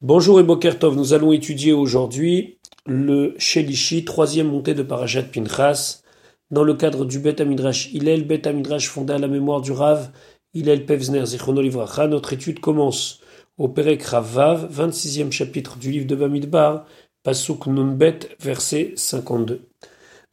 [0.00, 6.02] Bonjour et Bokertov, nous allons étudier aujourd'hui le Shelishi, troisième montée de Parashat Pinchas,
[6.52, 10.12] dans le cadre du Bet Amidrash Hillel, Bet Amidrash fondé à la mémoire du Rav
[10.54, 12.06] Hillel Pevzner Zichrono Livracha.
[12.06, 13.18] Notre étude commence
[13.56, 16.86] au Perek Ravav, 26e chapitre du livre de Bamidbar,
[17.24, 19.62] Pasuk Nunbet, verset 52.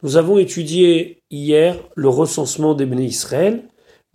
[0.04, 3.64] Nous avons étudié hier le recensement des Bnei Israël.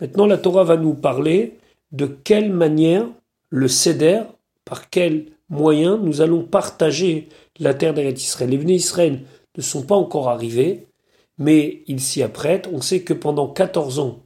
[0.00, 1.58] Maintenant, la Torah va nous parler
[1.90, 3.06] de quelle manière
[3.50, 4.22] le Seder,
[4.64, 7.28] par quel moyen nous allons partager
[7.60, 8.50] la terre d'Eretz Israël.
[8.50, 9.20] Les Bnei Israël
[9.56, 10.88] ne sont pas encore arrivés,
[11.38, 12.68] mais ils s'y apprêtent.
[12.72, 14.24] On sait que pendant 14 ans,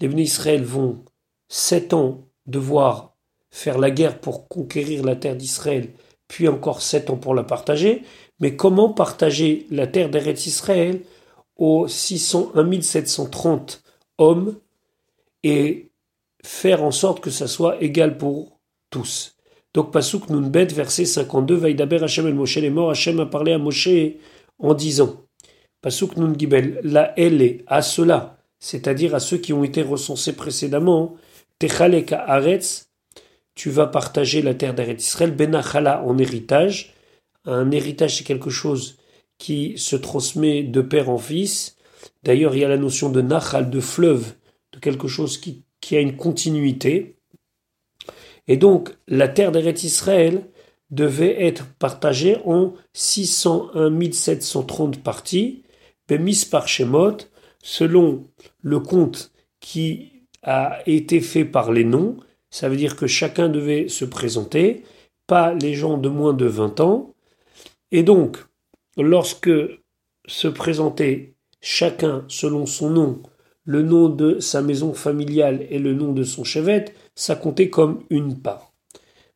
[0.00, 1.04] les Bnei Israël vont
[1.48, 3.16] 7 ans devoir
[3.50, 5.88] faire la guerre pour conquérir la terre d'Israël,
[6.28, 8.02] puis encore 7 ans pour la partager.
[8.38, 11.00] Mais comment partager la terre d'Eretz Israël
[11.56, 13.82] aux 600, 1730
[14.18, 14.54] hommes
[15.42, 15.90] et
[16.44, 19.37] faire en sorte que ça soit égal pour tous?
[19.78, 23.58] Donc Pasuk Nunbet, verset 52, Vaïdaber Hashem el Moshe les morts, Hashem a parlé à
[23.58, 23.88] Moshe
[24.58, 25.22] en disant,
[25.82, 31.14] Pasuk Nun Gibel, la elle à cela, c'est-à-dire à ceux qui ont été recensés précédemment,
[31.60, 32.90] Techaleka Aretz,
[33.54, 36.94] tu vas partager la terre d'Eretz Israël, Benachala en héritage.
[37.44, 38.98] Un héritage, c'est quelque chose
[39.38, 41.76] qui se transmet de père en fils.
[42.24, 44.32] D'ailleurs, il y a la notion de Nachal, de fleuve,
[44.72, 47.17] de quelque chose qui a une continuité.
[48.48, 50.42] Et donc, la terre d'Eretz Israël
[50.90, 55.62] devait être partagée en 601 730 parties,
[56.10, 57.18] mis par Shemot,
[57.62, 58.24] selon
[58.62, 62.16] le compte qui a été fait par les noms.
[62.50, 64.84] Ça veut dire que chacun devait se présenter,
[65.26, 67.14] pas les gens de moins de 20 ans.
[67.92, 68.38] Et donc,
[68.96, 69.50] lorsque
[70.26, 73.22] se présentait chacun selon son nom,
[73.68, 78.02] le nom de sa maison familiale et le nom de son chevet, ça comptait comme
[78.08, 78.72] une part.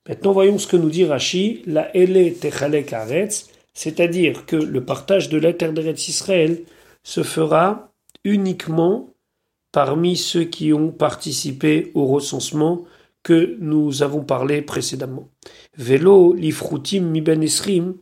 [0.08, 5.28] Maintenant, voyons ce que nous dit Rashi, la Ele Techalek Aretz, c'est-à-dire que le partage
[5.28, 6.62] de la terre d'Eretz Israël
[7.02, 7.92] se fera
[8.24, 9.10] uniquement
[9.70, 12.86] parmi ceux qui ont participé au recensement
[13.22, 15.28] que nous avons parlé précédemment.
[15.76, 17.96] Vélo, Lifrutim, Miben Esrim,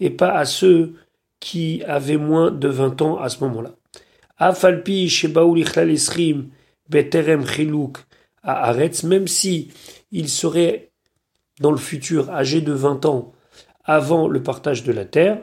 [0.00, 0.94] et pas à ceux
[1.38, 3.70] qui avaient moins de 20 ans à ce moment-là.
[9.04, 9.70] Même si
[10.10, 10.92] il serait
[11.60, 13.32] dans le futur âgé de 20 ans
[13.84, 15.42] avant le partage de la terre,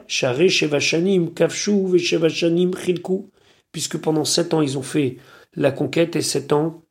[3.72, 5.16] puisque pendant sept ans ils ont fait
[5.54, 6.84] la conquête et sept ans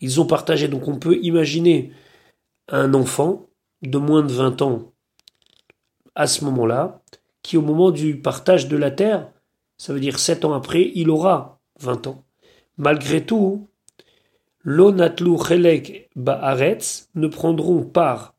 [0.00, 0.68] ils ont partagé.
[0.68, 1.92] Donc on peut imaginer
[2.68, 3.46] un enfant
[3.82, 4.92] de moins de 20 ans
[6.14, 7.02] à ce moment-là,
[7.42, 9.30] qui au moment du partage de la terre,
[9.80, 12.22] ça veut dire sept ans après, il aura 20 ans.
[12.76, 13.66] Malgré tout,
[14.62, 18.34] L'onatlu chelek ba'aretz ne prendront part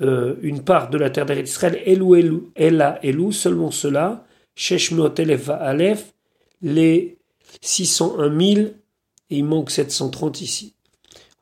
[0.00, 5.12] euh, une part de la terre d'Eretz Israël, elou elou, ella elou, seulement cela, sheshmot
[5.18, 6.14] elef alef,
[6.62, 7.18] les
[7.60, 8.74] 601 000, et
[9.30, 10.74] il manque 730 ici.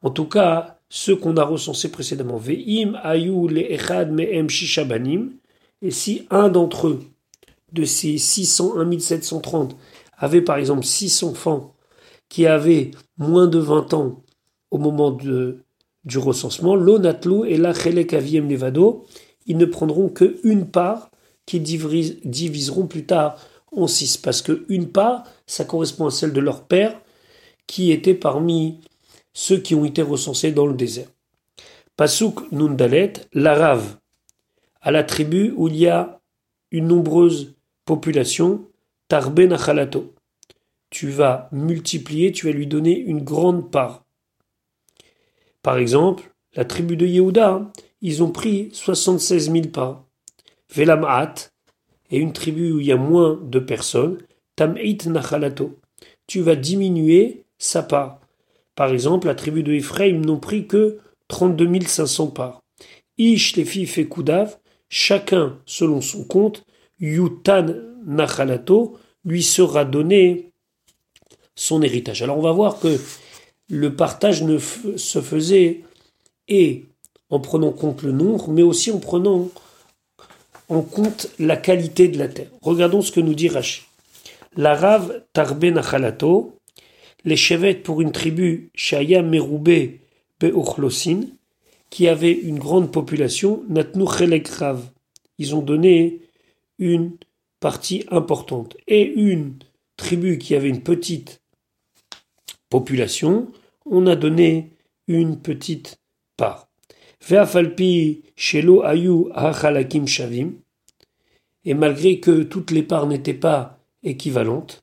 [0.01, 5.33] En tout cas, ceux qu'on a recensés précédemment, ve'im ayou le echad me'em shishabanim,
[5.83, 7.03] et si un d'entre eux,
[7.77, 9.77] de ces 601 730,
[10.19, 11.75] avait par exemple six enfants
[12.29, 14.23] qui avaient moins de 20 ans
[14.71, 19.07] au moment du recensement, l'onatlo et la chelek aviem levado,
[19.47, 21.11] ils ne prendront qu'une part
[21.45, 23.39] qu'ils diviseront plus tard
[23.73, 27.01] en six, parce qu'une part, ça correspond à celle de leur père,
[27.67, 28.81] qui était parmi
[29.33, 31.09] ceux qui ont été recensés dans le désert.
[31.97, 33.97] Pasuk Nundalet, l'Arave,
[34.81, 36.21] à la tribu où il y a
[36.71, 37.56] une nombreuse
[37.87, 38.67] population,
[40.91, 44.05] tu vas multiplier, tu vas lui donner une grande part.
[45.63, 50.05] Par exemple, la tribu de Yehuda, ils ont pris 76 000 parts.
[50.75, 51.35] Velamat
[52.11, 54.19] et une tribu où il y a moins de personnes,
[54.57, 55.79] Tam'it Nachalato.
[56.27, 58.21] Tu vas diminuer sa part.
[58.75, 60.99] Par exemple, la tribu de Ephraim n'ont pris que
[61.29, 62.63] 32 500 parts.
[63.19, 66.65] Ish, les filles Fekoudav, chacun selon son compte,
[67.01, 70.53] Yutan Nachalato, lui sera donné
[71.55, 72.23] son héritage.
[72.23, 72.99] Alors on va voir que
[73.69, 75.83] le partage ne se faisait
[76.49, 76.85] et
[77.31, 79.49] en prenant compte le nombre, mais aussi en prenant
[80.69, 82.51] en compte la qualité de la terre.
[82.63, 83.83] Regardons ce que nous dit Rashi.
[84.57, 86.57] L'arabe Tarbe Nachalato,
[87.25, 89.99] les chevettes pour une tribu Shaya Meroube
[90.41, 91.23] Be'ochlosin,
[91.91, 94.05] qui avait une grande population, Natnu.
[95.39, 96.21] Ils ont donné
[96.79, 97.17] une
[97.61, 98.77] partie importante.
[98.87, 99.55] Et une
[99.97, 101.41] tribu qui avait une petite
[102.69, 103.51] population,
[103.85, 104.73] on a donné
[105.09, 105.99] une petite
[106.37, 106.69] part.
[107.27, 110.53] Ve'afalpi shelo ayu hachalakim shavim.
[111.65, 114.83] Et malgré que toutes les parts n'étaient pas équivalentes,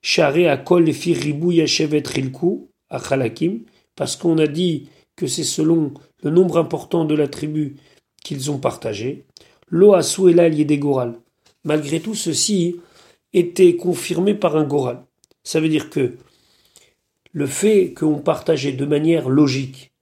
[0.00, 3.64] Charé a kol fi ribou yashevet rilku achalakim,
[3.96, 5.92] parce qu'on a dit que c'est selon
[6.22, 7.76] le nombre important de la tribu
[8.22, 9.26] qu'ils ont partagé.
[9.68, 11.18] Lo asu elal des goral.
[11.64, 12.76] Malgré tout, ceci
[13.32, 15.04] était confirmé par un goral.
[15.42, 16.16] Ça veut dire que
[17.32, 19.92] le fait qu'on partageait de manière logique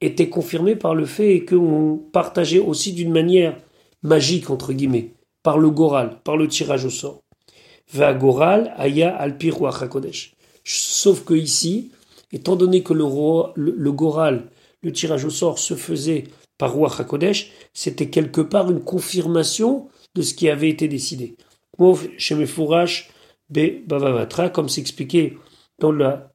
[0.00, 3.56] était confirmé par le fait qu'on partageait aussi d'une manière
[4.02, 5.12] magique, entre guillemets,
[5.42, 7.22] par le goral, par le tirage au sort.
[7.92, 10.34] Va goral, aya alpi hakodesh.
[10.64, 11.92] Sauf que ici,
[12.32, 14.50] étant donné que le, goral,
[14.82, 16.24] le tirage au sort se faisait
[16.58, 21.36] par roi hakodesh, c'était quelque part une confirmation de ce qui avait été décidé.
[21.78, 21.98] Comme
[24.68, 25.36] s'expliquait
[25.78, 26.32] dans la,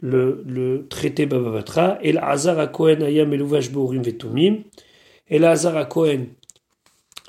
[0.00, 4.64] le, le traité Bavavatra, El Hazar Cohen Ayam Eluvash Beurim Vetumim.
[5.28, 6.26] El Hazar Cohen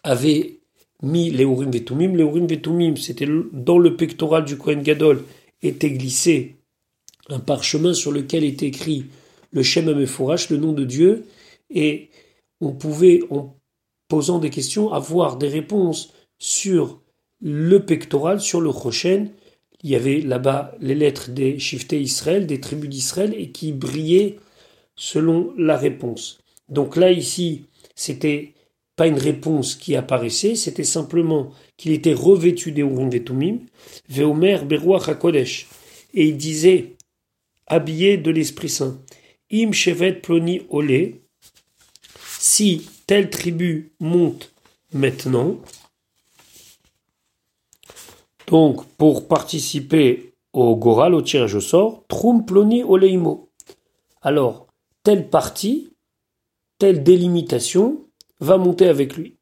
[0.04, 0.60] avait
[1.04, 2.16] mis les Urim Vetumim.
[2.16, 5.24] Les Urim Vetumim, c'était dans le pectoral du Cohen Gadol,
[5.62, 6.56] était glissé
[7.30, 9.06] un parchemin sur lequel était écrit
[9.52, 11.26] le Shem Amefourash, le nom de Dieu,
[11.70, 12.10] et
[12.62, 13.22] on pouvait,
[14.08, 17.02] posant des questions, avoir des réponses sur
[17.42, 19.32] le pectoral sur le Rochen,
[19.84, 24.38] il y avait là-bas les lettres des shiftés Israël, des tribus d'Israël, et qui brillaient
[24.96, 26.40] selon la réponse.
[26.70, 27.66] Donc là, ici,
[27.96, 28.54] c'était
[28.96, 33.60] pas une réponse qui apparaissait, c'était simplement qu'il était revêtu des Urim Vetumim,
[34.10, 35.68] Veomer Beruach HaKodesh,
[36.14, 36.96] et il disait,
[37.68, 39.02] habillé de l'Esprit Saint,
[39.52, 41.16] Im Shevet Ploni Ole,
[42.40, 44.52] si telle tribu monte
[44.94, 45.58] maintenant,
[48.48, 53.50] donc, pour participer au Goral, au tirage au sort, Trum Ploni Oleimo.
[54.22, 54.68] Alors,
[55.04, 55.92] telle partie,
[56.78, 58.06] telle délimitation
[58.40, 59.36] va monter avec lui.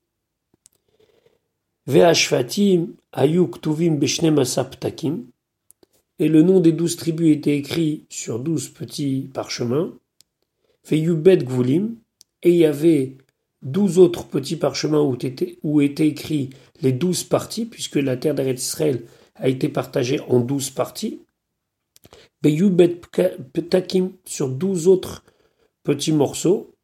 [1.86, 4.42] Ve'ashvatim ayuk tuvim beshnem
[6.19, 9.92] Et le nom des douze tribus était écrit sur douze petits parchemins.
[10.89, 11.98] Ve'yubet gvulim.
[12.42, 13.18] Et il y avait
[13.63, 16.50] douze autres petits parchemins où étaient, écrits
[16.81, 19.04] les douze parties, puisque la terre d'Eretz Israël
[19.36, 21.21] a été partagée en douze parties.
[22.42, 23.00] Beyubet
[23.54, 25.24] Petakim sur douze autres
[25.83, 26.75] petits morceaux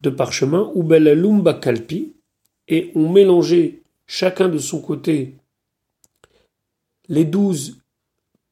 [0.00, 2.14] de parchemin, ou Belalumba Kalpi,
[2.66, 5.36] et ont mélangé chacun de son côté
[7.08, 7.78] les douze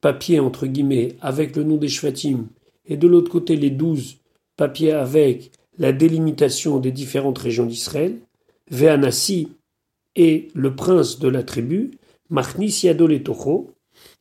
[0.01, 2.47] papiers entre guillemets avec le nom des Shvatim,
[2.85, 4.19] et de l'autre côté les douze
[4.57, 8.19] papiers avec la délimitation des différentes régions d'Israël,
[8.71, 9.49] Veanassi
[10.17, 11.93] et le prince de la tribu,
[12.29, 13.13] Machnis Yadol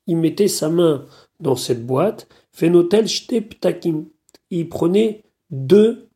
[0.07, 1.05] il mettait sa main
[1.39, 4.05] dans cette boîte, Fenotel Ptakim.
[4.49, 6.07] Il prenait deux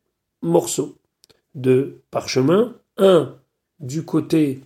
[0.42, 0.96] morceaux
[1.54, 3.36] de parchemin, un
[3.78, 4.60] du côté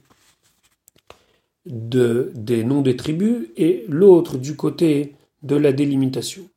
[1.67, 6.49] de, des noms des tribus et l'autre du côté de la délimitation.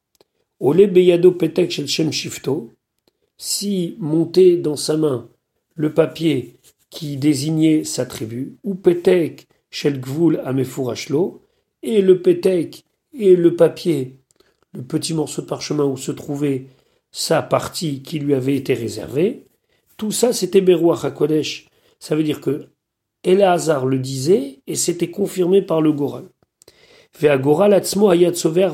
[0.60, 1.36] Ole Beyado
[1.70, 2.72] Shem Shifto,
[3.44, 5.28] si montait dans sa main
[5.74, 6.58] le papier
[6.92, 11.42] qui désignait sa tribu, ou Petek Shel Gvul Amefurashlo,
[11.82, 12.86] et le Petek
[13.18, 14.20] et le papier,
[14.74, 16.68] le petit morceau de parchemin où se trouvait
[17.12, 19.48] sa partie qui lui avait été réservée,
[19.98, 21.68] tout ça c'était Berouach HaKodesh.
[21.98, 22.68] Ça veut dire que
[23.24, 26.26] Elazar le disait et c'était confirmé par le Goral.
[27.20, 28.70] Goral Atzmo Sover.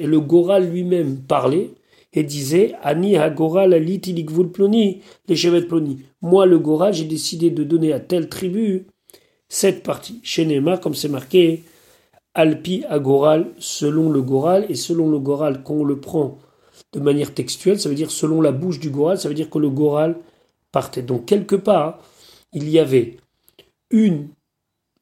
[0.00, 1.70] Et le Goral lui-même parlait
[2.12, 6.02] et disait Ani Hagoral Litilikvul Ploni, les Ploni.
[6.22, 8.86] Moi, le Goral, j'ai décidé de donner à telle tribu
[9.48, 10.20] cette partie.
[10.22, 11.62] Chez comme c'est marqué,
[12.34, 16.38] Alpi Agoral, selon le Goral, et selon le Goral, quand on le prend
[16.92, 19.58] de manière textuelle, ça veut dire selon la bouche du Goral, ça veut dire que
[19.58, 20.16] le Goral
[20.72, 21.02] partait.
[21.02, 21.98] Donc, quelque part,
[22.52, 23.16] il y avait
[23.90, 24.28] une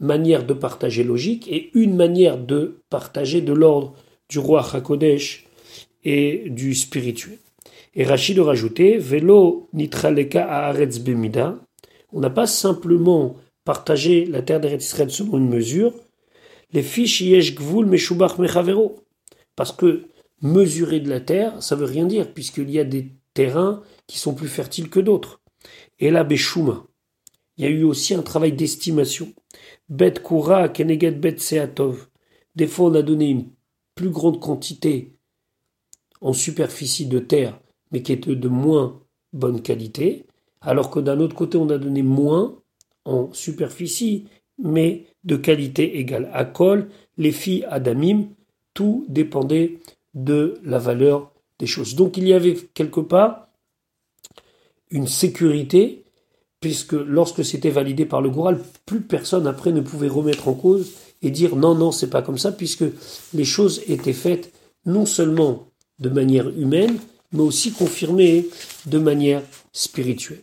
[0.01, 3.95] manière de partager logique et une manière de partager de l'ordre
[4.29, 5.46] du roi Hakodesh
[6.07, 7.39] et du spirituel.
[7.97, 11.59] Et Rachid rajoutait Velo nitraleka haaretz bemida.
[12.13, 15.93] On n'a pas simplement partagé la terre d'Eretz Israël selon une mesure.
[16.73, 19.01] Les fiches yesh gvul meshubach mechavero.
[19.57, 20.07] Parce que
[20.43, 24.35] mesurer de la terre, ça veut rien dire, puisqu'il y a des terrains qui sont
[24.35, 25.41] plus fertiles que d'autres.
[25.99, 26.87] Et là, Beshuma.
[27.57, 29.33] Il y a eu aussi un travail d'estimation.
[29.89, 32.07] Bet kura keneget bet seatov.
[32.55, 33.47] Des fois, on a donné une
[33.95, 35.16] plus grande quantité
[36.21, 37.59] en superficie de terre,
[37.93, 39.01] mais qui est de moins
[39.33, 40.27] bonne qualité,
[40.61, 42.57] alors que d'un autre côté, on a donné moins
[43.05, 44.27] en superficie,
[44.59, 46.31] mais de qualité égale.
[46.33, 48.29] À col, les filles Adamim,
[48.75, 49.79] tout dépendait
[50.15, 51.95] de la valeur des choses.
[51.95, 53.49] Donc il y avait quelque part
[54.91, 56.05] une sécurité,
[56.61, 60.93] puisque lorsque c'était validé par le Goural, plus personne après ne pouvait remettre en cause
[61.23, 62.85] et dire non, non, c'est pas comme ça, puisque
[63.35, 64.53] les choses étaient faites
[64.85, 65.67] non seulement
[65.99, 66.99] de manière humaine,
[67.33, 68.47] mais aussi confirmées
[68.87, 70.43] de manière spirituelle.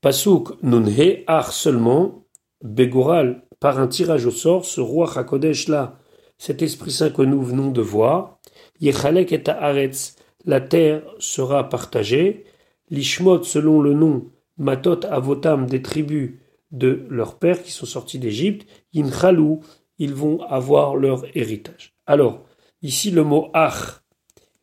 [0.00, 2.26] Pasuk Nunhe, Ar seulement,
[2.62, 5.98] Begoral, par un tirage au sort, ce roi Hakodesh là,
[6.38, 8.38] cet Esprit Saint que nous venons de voir,
[8.80, 12.44] Yechalek et Haaretz, la terre sera partagée,
[12.90, 16.32] l'Ishmot selon le nom Matot Avotam des tribus
[16.70, 19.60] de leurs pères qui sont sortis d'Égypte, Yinchalou,
[19.98, 21.94] ils vont avoir leur héritage.
[22.06, 22.44] Alors,
[22.84, 24.02] ici le mot Ach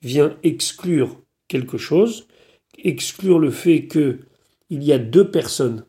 [0.02, 2.28] vient exclure quelque chose,
[2.78, 4.20] exclure le fait que
[4.70, 5.84] il y a deux personnes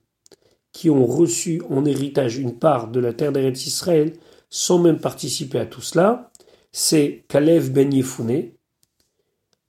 [0.72, 4.14] qui ont reçu en héritage une part de la terre d'Eretz Israël
[4.50, 6.30] sans même participer à tout cela,
[6.72, 8.54] c'est Kalev Ben Yefouné,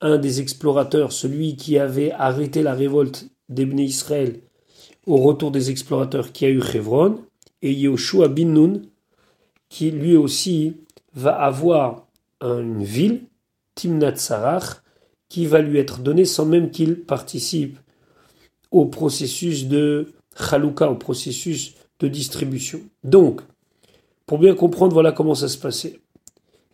[0.02, 4.42] un des explorateurs, celui qui avait arrêté la révolte d'Ebné Israël
[5.06, 7.24] au retour des explorateurs qui a eu Hebron,
[7.62, 8.82] et Yoshua bin Nun,
[9.70, 10.78] qui lui aussi
[11.14, 12.03] va avoir
[12.44, 13.24] une ville,
[13.76, 14.82] Timnat Sarach,
[15.30, 17.80] qui va lui être donnée sans même qu'il participe
[18.72, 22.82] au processus de Chalouka, au processus de distribution.
[23.04, 23.42] Donc,
[24.26, 26.00] pour bien comprendre, voilà comment ça se passait.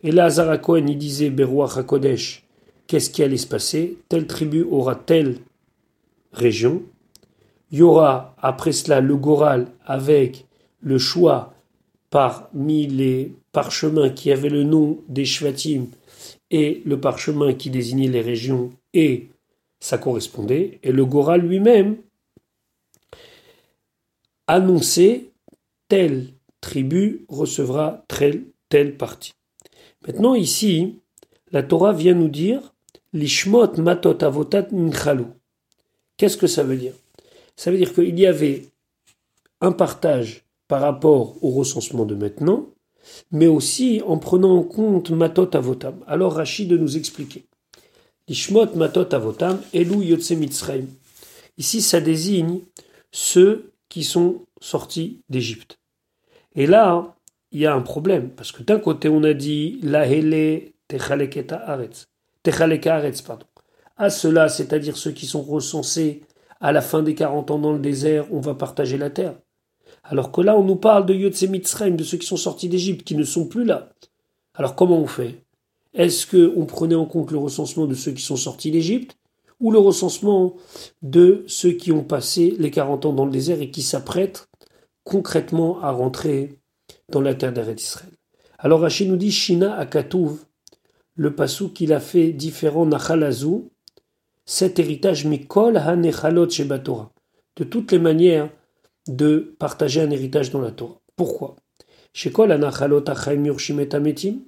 [0.02, 2.46] Et là, Cohen, il disait, Beroua HaKodesh,
[2.86, 3.98] qu'est-ce qui allait se passer?
[4.08, 5.38] Telle tribu aura telle
[6.32, 6.82] région.
[7.70, 10.46] Il y aura après cela le Goral avec
[10.80, 11.54] le choix
[12.08, 15.86] parmi les parchemins qui avaient le nom des Shvatim
[16.50, 19.28] et le parchemin qui désignait les régions et
[19.80, 20.78] ça correspondait.
[20.82, 21.96] Et le Goral lui-même
[24.46, 25.30] annonçait
[25.88, 26.28] telle
[26.60, 29.32] tribu recevra telle, partie.
[30.06, 30.96] Maintenant, ici,
[31.50, 32.74] la Torah vient nous dire
[33.12, 34.68] Lishmot matot avotat
[36.16, 36.94] Qu'est-ce que ça veut dire?
[37.56, 38.66] Ça veut dire qu'il y avait
[39.60, 42.66] un partage par rapport au recensement de maintenant,
[43.30, 45.96] mais aussi en prenant en compte matot avotam.
[46.06, 47.46] Alors Rachid de nous expliquer.
[48.74, 50.86] Matot avotam yotse mitzrayim.
[51.58, 52.60] Ici, ça désigne
[53.10, 55.78] ceux qui sont sortis d'Égypte.
[56.54, 57.16] Et là,
[57.52, 61.56] il y a un problème, parce que d'un côté, on a dit la hele techaleketa
[61.56, 62.06] aretz.
[62.42, 63.46] Techaleka pardon.
[63.96, 66.22] À cela, c'est-à-dire ceux qui sont recensés
[66.60, 69.34] à la fin des 40 ans dans le désert, on va partager la terre.
[70.02, 73.04] Alors que là, on nous parle de Yotse Mitzrayim, de ceux qui sont sortis d'Égypte,
[73.04, 73.90] qui ne sont plus là.
[74.54, 75.44] Alors comment on fait?
[75.94, 79.16] Est-ce qu'on prenait en compte le recensement de ceux qui sont sortis d'Égypte
[79.58, 80.56] ou le recensement
[81.02, 84.48] de ceux qui ont passé les 40 ans dans le désert et qui s'apprêtent
[85.04, 86.58] concrètement à rentrer
[87.08, 88.12] dans la terre d'Eretz Israël?
[88.58, 90.44] Alors Rachid nous dit Shina Akatouv,
[91.14, 93.70] le passou qu'il a fait différent Nachalazou,
[94.44, 97.12] cet héritage Mikol Hanechalot Shebatora,
[97.56, 98.50] de toutes les manières
[99.08, 101.00] de partager un héritage dans la Torah.
[101.16, 101.56] Pourquoi?
[102.24, 103.44] Hanachalot Achaim
[103.92, 104.40] Ametim,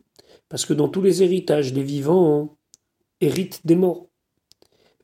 [0.49, 2.59] parce que dans tous les héritages, les vivants
[3.21, 4.09] héritent des morts.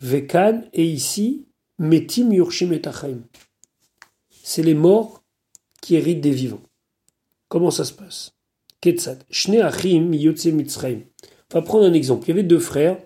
[0.01, 1.47] Vekan et ici
[1.79, 3.21] Metim Yurshim Achaim.
[4.43, 5.23] C'est les morts
[5.81, 6.63] qui héritent des vivants.
[7.49, 8.33] Comment ça se passe?
[8.85, 9.17] Yotze.
[11.51, 12.25] On va prendre un exemple.
[12.27, 12.99] Il y avait deux frères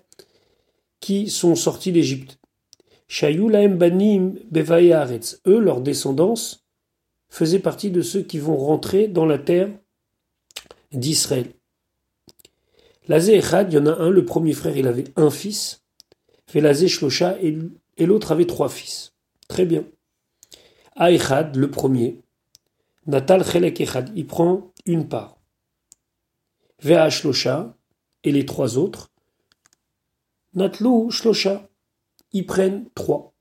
[0.99, 2.39] qui sont sortis d'Égypte.
[5.45, 6.65] Eux, leur descendance,
[7.29, 9.69] faisaient partie de ceux qui vont rentrer dans la terre
[10.91, 11.51] d'Israël.
[13.07, 15.83] Lazé Echad, il y en a un, le premier frère, il avait un fils.
[16.51, 19.13] Velazé Shlosha, et, l'autre avait trois fils.
[19.47, 19.85] Très bien.
[20.95, 22.21] Aechad, le premier,
[23.07, 25.37] Natal Chelek Echad, il prend une part.
[26.79, 27.75] Vea Shlosha,
[28.23, 29.11] et les trois autres,
[30.53, 31.67] Natlou Shlosha,
[32.33, 33.33] ils prennent trois.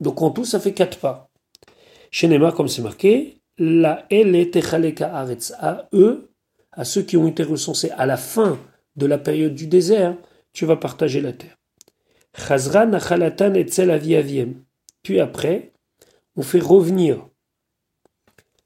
[0.00, 1.28] Donc en tout, ça fait quatre parts.
[2.10, 6.30] Chez Neymar, comme c'est marqué, la El Techaleka Aretz, à eux,
[6.72, 8.58] à ceux qui ont été recensés à la fin
[8.96, 10.16] de la période du désert,
[10.52, 11.56] tu vas partager la terre.
[12.36, 13.66] Chazra Nachalatan et.
[15.02, 15.72] Puis après,
[16.36, 17.28] on fait revenir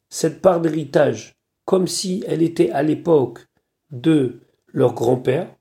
[0.09, 3.47] cette part d'héritage comme si elle était à l'époque
[3.91, 5.53] de leur grand-père,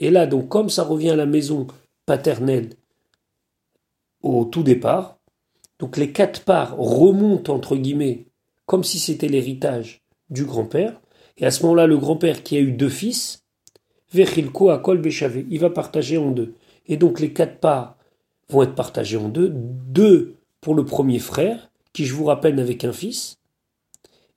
[0.00, 1.66] et là, donc, comme ça revient à la maison
[2.06, 2.70] paternelle
[4.22, 5.18] au tout départ,
[5.78, 8.26] donc les quatre parts remontent entre guillemets
[8.66, 11.00] comme si c'était l'héritage du grand-père,
[11.38, 13.44] et à ce moment-là, le grand-père qui a eu deux fils,
[14.12, 16.54] il va partager en deux.
[16.86, 17.96] Et donc les quatre parts
[18.48, 22.76] vont être partagées en deux, deux pour le premier frère, qui je vous rappelle n'avait
[22.76, 23.38] qu'un fils,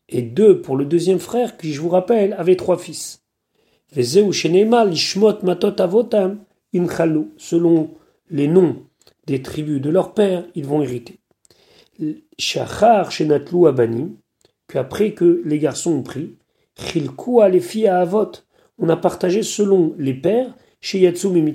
[0.07, 3.20] et deux pour le deuxième frère, qui, je vous rappelle, avait trois fils.
[3.93, 4.31] Selon
[8.29, 8.75] les noms
[9.27, 11.19] des tribus de leur père, ils vont hériter.
[12.39, 14.15] Shachar shenatlou abanim,
[14.67, 16.35] qu'après que les garçons ont pris,
[16.79, 18.31] chilkou les filles à Avot,
[18.77, 21.53] on a partagé selon les pères chez Yatsum et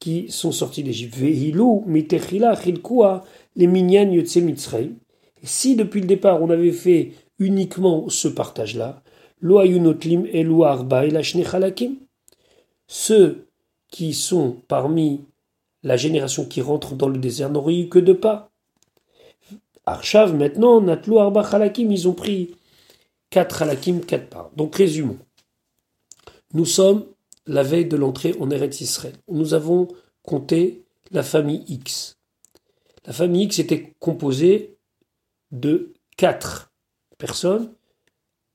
[0.00, 1.16] qui sont sortis d'Égypte.
[1.16, 3.24] Vehilou, mitechila, chilkoua,
[3.56, 4.96] les minyan Yotse Mitzrayim.
[5.42, 9.02] Et si depuis le départ on avait fait uniquement ce partage-là,
[9.40, 11.22] loayunotlim et loarba et la
[12.86, 13.46] ceux
[13.88, 15.24] qui sont parmi
[15.82, 18.50] la génération qui rentre dans le désert n'auraient eu que deux pas.
[19.86, 22.56] Arshav, maintenant, Natlou Arba Halakim, ils ont pris
[23.30, 24.50] quatre Halakim, quatre parts.
[24.56, 25.18] Donc résumons.
[26.54, 27.04] Nous sommes
[27.46, 29.14] la veille de l'entrée en Eretz Israël.
[29.28, 29.88] Nous avons
[30.22, 32.16] compté la famille X.
[33.04, 34.76] La famille X était composée
[35.52, 36.72] de quatre
[37.18, 37.70] personnes,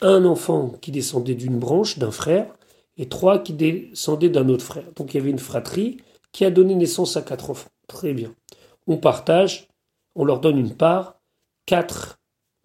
[0.02, 2.56] un enfant qui descendait d'une branche d'un frère
[2.98, 4.92] et trois qui descendaient d'un autre frère.
[4.96, 5.98] Donc il y avait une fratrie
[6.32, 7.70] qui a donné naissance à quatre enfants.
[7.88, 8.34] Très bien.
[8.88, 9.68] On partage,
[10.16, 11.20] on leur donne une part
[11.66, 12.20] quatre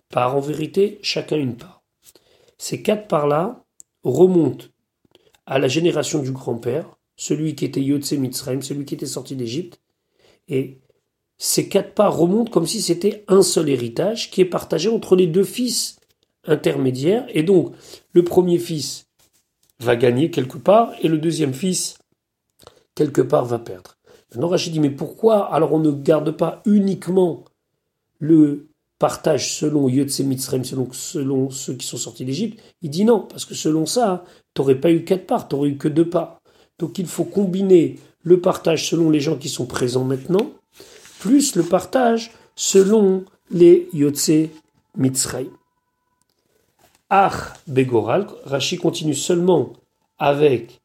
[0.09, 1.83] parts en vérité, chacun une part.
[2.57, 3.65] Ces quatre parts-là
[4.03, 4.67] remontent
[5.47, 6.87] à la génération du grand-père,
[7.17, 9.81] celui qui était Yotse Mitzrayim, celui qui était sorti d'Égypte,
[10.49, 10.81] et
[11.37, 15.27] ces quatre parts remontent comme si c'était un seul héritage qui est partagé entre les
[15.27, 15.97] deux fils
[16.47, 17.75] intermédiaires, et donc
[18.13, 19.07] le premier fils
[19.81, 21.99] va gagner quelque part, et le deuxième fils,
[22.95, 23.97] quelque part, va perdre.
[24.31, 27.45] Maintenant, Rachid dit, mais pourquoi alors on ne garde pas uniquement
[28.19, 33.21] le partage selon Yotse Mitzrayim, selon, selon ceux qui sont sortis d'Égypte, il dit non,
[33.21, 34.25] parce que selon ça,
[34.55, 36.41] tu n'aurais pas eu quatre parts, tu n'aurais eu que deux parts.
[36.79, 40.51] Donc il faut combiner le partage selon les gens qui sont présents maintenant,
[41.21, 44.49] plus le partage selon les Yotse
[44.97, 45.51] Mitzrayim.
[47.11, 49.73] Ach Begoral, Rashi continue seulement
[50.19, 50.81] avec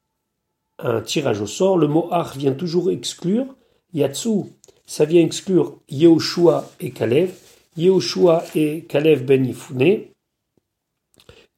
[0.78, 1.78] un tirage au sort.
[1.78, 3.46] Le mot Ach vient toujours exclure.
[3.92, 4.44] Yatsu,
[4.86, 7.32] ça vient exclure Yehoshua et Kalev.
[7.76, 10.06] Yehoshua et Kalev ben Yifune,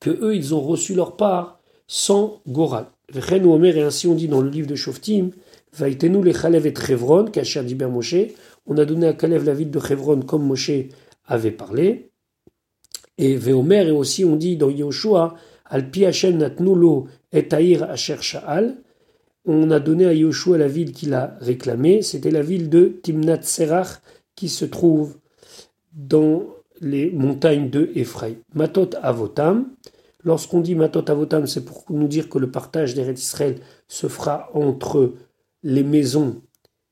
[0.00, 2.86] que eux, ils ont reçu leur part sans Goral.
[3.14, 5.30] et ainsi on dit dans le livre de Shoftim,
[5.72, 8.14] Vaitenu les Kalev et Chevron, Kacher d'Iber Moshe,
[8.66, 10.70] on a donné à Kalev la ville de Chevron comme Moshe
[11.26, 12.11] avait parlé.
[13.22, 18.78] Et Veomer, et aussi on dit dans Yehoshua, Al pi et Taïr Asher Sha'al,
[19.44, 23.42] on a donné à Yehoshua la ville qu'il a réclamée, c'était la ville de Timnat
[23.42, 24.00] Serach
[24.34, 25.18] qui se trouve
[25.92, 26.46] dans
[26.80, 28.38] les montagnes de Ephraïm.
[28.56, 29.68] Matot Avotam,
[30.24, 34.50] lorsqu'on dit Matot Avotam, c'est pour nous dire que le partage des d'Israël se fera
[34.52, 35.14] entre
[35.62, 36.42] les maisons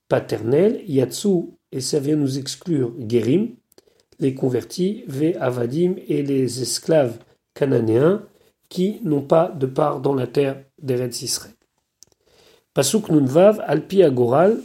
[0.09, 3.49] paternelles, Yatsu, et ça vient nous exclure Gerim,
[4.21, 7.19] les convertis, Ve Avadim et les esclaves
[7.55, 8.23] cananéens
[8.69, 11.55] qui n'ont pas de part dans la terre d'Eretz Israël.
[12.73, 14.61] Pasuk Nunvav, Alpi Agoral,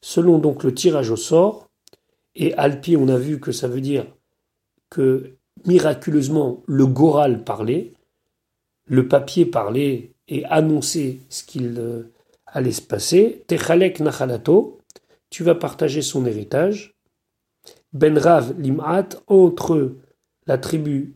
[0.00, 1.68] selon donc le tirage au sort,
[2.34, 4.06] et Alpi, on a vu que ça veut dire
[4.90, 5.36] que
[5.66, 7.92] miraculeusement le Goral parlait,
[8.86, 12.12] le papier parlait et annonçait ce qu'il euh,
[12.46, 13.44] allait se passer.
[13.46, 14.78] Techalek Nachalato,
[15.30, 16.93] tu vas partager son héritage.
[17.94, 19.92] Benrav Lim'at, entre
[20.46, 21.14] la tribu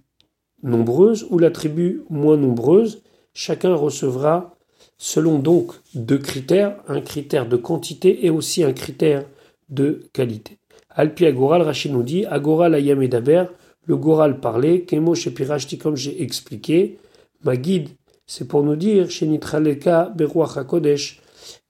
[0.63, 3.03] nombreuse ou la tribu moins nombreuse,
[3.35, 4.55] chacun recevra
[4.97, 9.25] selon donc deux critères, un critère de quantité et aussi un critère
[9.69, 10.59] de qualité.
[10.91, 13.45] Alpi Agoral, Rachid nous dit, Agoral Ayam Daber,
[13.85, 16.99] le Goral parlait, Kemo Shepirashti, comme j'ai expliqué,
[17.45, 17.91] ma guide,
[18.27, 21.21] c'est pour nous dire, chez Nitraleka Beruach HaKodesh,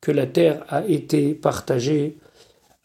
[0.01, 2.17] que la terre a été partagée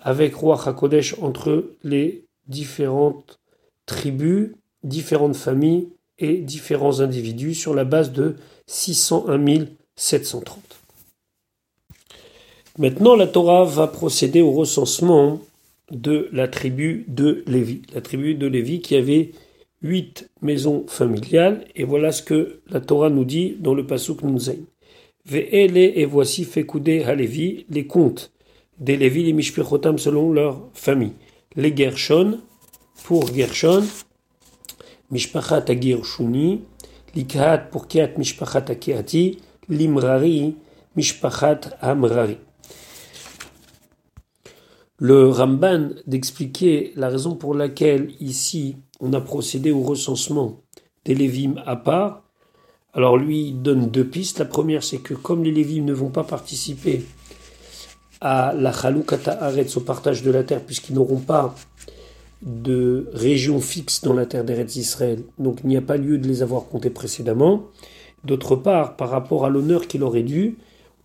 [0.04, 3.40] avec Roi HaKodesh entre les différentes
[3.86, 4.52] tribus,
[4.84, 5.88] différentes familles
[6.20, 8.36] et différents individus sur la base de
[8.68, 10.60] 601 730.
[12.78, 15.40] Maintenant, la Torah va procéder au recensement
[15.92, 17.84] de la tribu de Lévi.
[17.94, 19.32] La tribu de Lévi qui avait
[19.84, 21.66] huit maisons familiales.
[21.76, 24.58] Et voilà ce que la Torah nous dit dans le Pasuk Nunzain.
[25.26, 28.34] Ve'ele et voici Fekudé Lévi les comptes
[28.80, 31.14] des Lévi, les Mishpechotam selon leur famille.
[31.56, 32.40] Les Gershon,
[33.04, 33.84] pour Gershon,
[35.12, 36.64] Mishpachat Agir Shuni,
[37.16, 40.56] Likhat pour Kiat Mishpachat Akiati, Limrari,
[40.96, 42.38] Mishpachat Amrari
[45.04, 50.62] le Ramban d'expliquer la raison pour laquelle ici on a procédé au recensement
[51.04, 52.24] des Lévim à part.
[52.94, 54.40] Alors lui donne deux pistes.
[54.40, 57.04] La première c'est que comme les Lévim ne vont pas participer
[58.24, 61.54] à la Chalukata Aretz, au partage de la terre, puisqu'ils n'auront pas
[62.42, 66.28] de région fixe dans la terre d'Eretz Israël, donc il n'y a pas lieu de
[66.28, 67.66] les avoir comptés précédemment.
[68.24, 70.56] D'autre part, par rapport à l'honneur qu'il aurait dû,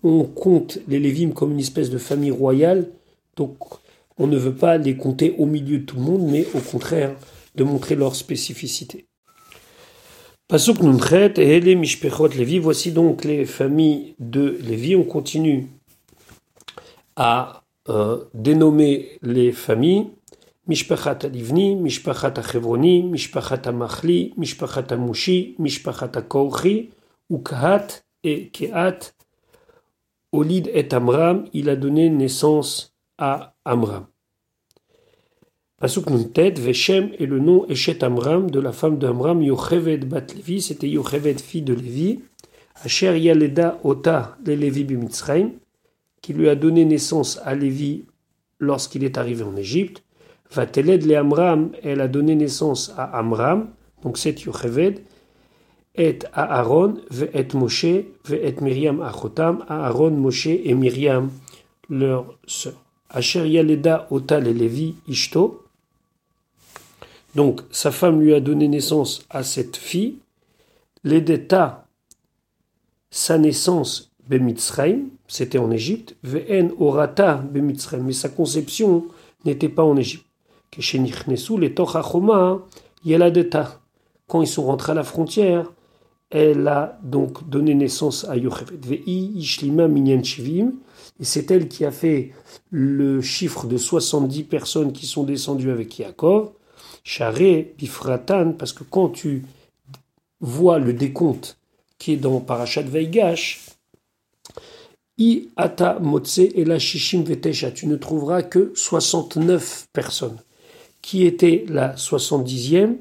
[0.04, 2.87] on compte les Lévim comme une espèce de famille royale,
[3.37, 3.57] donc
[4.16, 7.16] on ne veut pas les compter au milieu de tout le monde, mais au contraire
[7.57, 9.07] de montrer leur spécificité.
[10.46, 14.96] Pasuk Nunchet et les Mishpechot Lévi, voici donc les familles de Lévi.
[14.96, 15.66] On continue
[17.18, 20.07] à euh, dénommer les familles.
[20.68, 26.90] Mishpachat Alivni, Mishpachat Achevroni, Mishpachat Amachli, Mishpachat Amushi, Mishpachat Akorchi,
[27.31, 29.14] Ukhat et Kehat.
[30.33, 34.07] Olid et Amram, il a donné naissance à Amram.
[35.78, 40.61] Pasuk Nuntet, Veshem est le nom Eshet Amram de la femme d'Amram, Yocheved Bat Levi,
[40.61, 42.20] c'était Yocheved fille de Lévi,
[42.85, 45.52] Asher Yaleda Ota de Lévi Bimitzraim,
[46.20, 48.04] qui lui a donné naissance à Lévi
[48.59, 50.02] lorsqu'il est arrivé en Égypte.
[50.50, 53.68] Vateled le Amram, elle a donné naissance à Amram,
[54.02, 55.00] donc c'est Yocheved,
[55.94, 56.94] et à Aaron,
[57.35, 61.31] et Moshe, et Myriam Achotam, Aaron, Moshe et Myriam,
[61.90, 62.74] leur sœur.
[63.11, 65.68] Asher Yaleda Ota le Lévi Ishto,
[67.35, 70.18] donc, sa femme lui a donné naissance à cette fille.
[71.04, 71.87] L'Edeta,
[73.11, 76.17] sa naissance, Bemitzraim, c'était en Égypte.
[76.23, 79.07] Ve'en orata Bemitzraim, mais sa conception
[79.45, 80.27] n'était pas en Égypte.
[80.77, 82.59] les Tochachoma,
[83.05, 83.81] Yeladeta.
[84.27, 85.73] Quand ils sont rentrés à la frontière,
[86.31, 88.85] elle a donc donné naissance à Yocheved.
[88.85, 90.23] Ve'i Ishlima Minyan
[91.21, 92.33] et c'est elle qui a fait
[92.71, 96.51] le chiffre de 70 personnes qui sont descendues avec Yaakov.
[97.03, 99.45] Charé, Bifratan, parce que quand tu
[100.41, 101.59] vois le décompte
[101.99, 103.78] qui est dans Parashat Veigash,
[105.18, 110.38] I ata motse et la shishim vetesha, tu ne trouveras que 69 personnes.
[111.02, 112.96] Qui était la 70e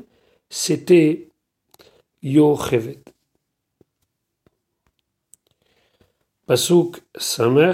[0.50, 1.30] C'était
[2.24, 3.00] Yochevet.
[6.48, 7.74] Pasuk Samer,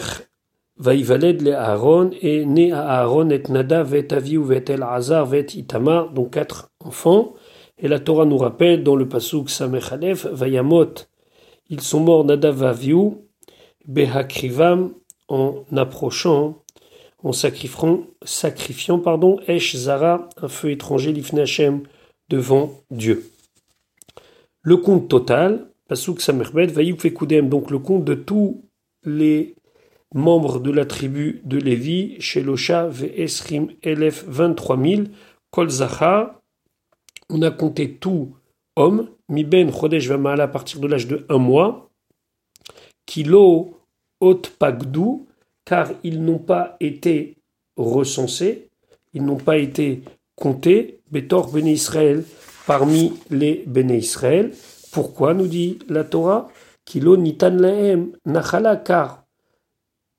[0.78, 6.10] Vaïvaled le Aaron, et né à Aaron et Nadav et Aviou et El-Hazar et Itamar,
[6.10, 7.36] donc quatre enfants.
[7.78, 10.94] Et la Torah nous rappelle dans le Pasuk Samech Aleph, Vayamot,
[11.70, 13.23] ils sont morts Nadav Aviou,
[13.88, 14.94] Behakrivam,
[15.28, 16.64] en approchant,
[17.24, 21.84] en sacrifiant, pardon, Esh Zara, un feu étranger, l'Ifne Hashem,
[22.30, 23.30] devant Dieu.
[24.62, 28.64] Le compte total, Pasuk Samerbet, Fekudem, donc le compte de tous
[29.04, 29.56] les
[30.14, 35.04] membre de la tribu de Lévi, Shelosha Ve'esrim Elef 23 000,
[35.52, 35.70] Kol
[37.30, 38.36] on a compté tout
[38.76, 41.90] homme, Ben Chodesh Vamal à partir de l'âge de un mois,
[43.06, 43.80] Kilo
[44.20, 45.28] Ot Pagdou,
[45.66, 47.38] car ils n'ont pas été
[47.76, 48.70] recensés,
[49.14, 50.04] ils n'ont pas été
[50.36, 52.24] comptés, Betor Bene Israël,
[52.66, 54.54] parmi les Bene Israël.
[54.92, 56.50] Pourquoi, nous dit la Torah?
[56.86, 59.26] Kilo Nitan Lahem Nachala, car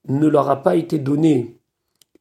[0.08, 1.56] ne leur a pas été donné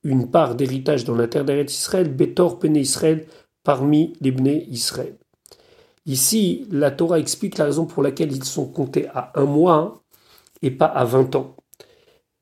[0.04, 3.26] une part d'héritage dans la terre Israël, Betor Pene Israël,
[3.64, 5.16] parmi les Bnei Israël.
[6.06, 10.03] Ici, la Torah explique la raison pour laquelle ils sont comptés à un mois
[10.64, 11.56] et pas à vingt ans.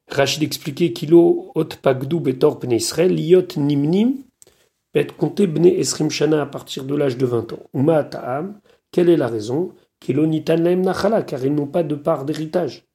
[0.08, 4.16] Rachid expliquait Kilo Ot Pagdou Betor Pene Israël, Liot Nimnim,
[4.94, 7.60] être compté Bnei Esrim Shana à partir de l'âge de 20 ans.
[7.74, 8.60] Uma Ta'am,
[8.92, 12.86] quelle est la raison Kilo Nitan Laem Nachala, car ils n'ont pas de part d'héritage?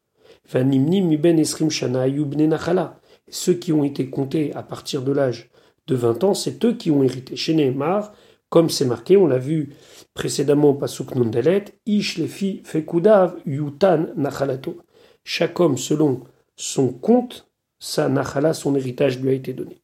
[3.28, 5.50] Ceux qui ont été comptés à partir de l'âge
[5.86, 7.34] de 20 ans, c'est eux qui ont hérité.
[7.34, 8.12] Chez Neymar,
[8.50, 9.74] comme c'est marqué, on l'a vu
[10.14, 14.82] précédemment, Pasuk Nundelet, Ish lefi fekudav yutan nachalato.
[15.28, 16.20] Chaque homme, selon
[16.54, 17.48] son compte,
[17.80, 19.82] sa nachala, son héritage lui a été donné.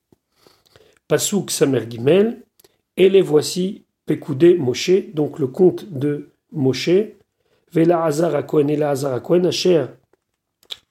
[1.09, 2.45] Pasuk Samer Gimel,
[2.97, 6.91] et les voici Pekudé Moshe, donc le compte de Moshe,
[7.73, 9.87] Vela Hazar et la Hazar Asher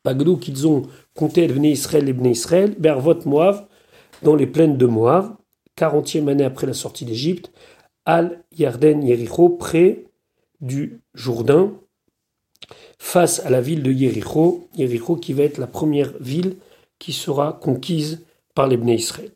[0.04, 0.82] Pagdou qu'ils ont
[1.16, 3.66] compté Israël et Bnei Israël, Bervot Moav,
[4.22, 5.34] dans les plaines de Moav,
[5.78, 7.54] 40e année après la sortie d'Égypte,
[8.04, 10.08] Al Yarden Yericho, près
[10.60, 11.72] du Jourdain,
[13.02, 16.58] face à la ville de Yericho, Yericho qui va être la première ville
[17.00, 19.32] qui sera conquise par les Bnei Israël.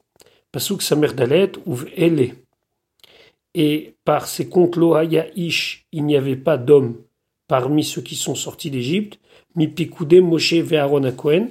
[0.52, 2.36] Pasuk Samer Dalet ouvre Elle.
[3.56, 6.96] Et par ces comptes Loaya Ish, il n'y avait pas d'hommes
[7.48, 9.20] parmi ceux qui sont sortis d'Égypte,
[9.56, 11.48] Mipikoudé, Moshe et Aaron Cohen,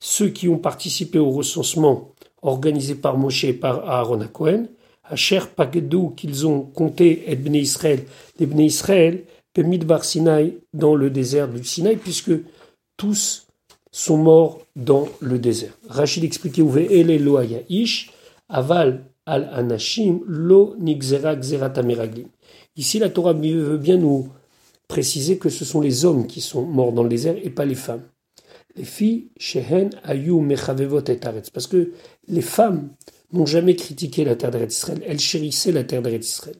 [0.00, 4.66] ceux qui ont participé au recensement organisé par Moshe et par Aaron Cohen,
[5.04, 7.64] Asher Pagedou, qu'ils ont compté et Bnei
[8.40, 9.24] les Bnei Israël,
[9.56, 12.32] Midbar Sinai, dans le désert du Sinaï, puisque
[12.96, 13.46] tous
[13.90, 15.72] sont morts dans le désert.
[15.88, 16.72] Rachid expliquait où
[17.68, 18.12] ish,
[18.48, 20.76] aval al anashim lo
[22.76, 24.28] Ici, la Torah veut bien nous
[24.86, 27.74] préciser que ce sont les hommes qui sont morts dans le désert et pas les
[27.74, 28.02] femmes.
[28.76, 31.16] les filles, Shehen, Ayu, Mechavevot et
[31.52, 31.92] Parce que
[32.28, 32.90] les femmes
[33.32, 36.56] n'ont jamais critiqué la terre d'Eretz Israël, elles chérissaient la terre d'Eretz Israël.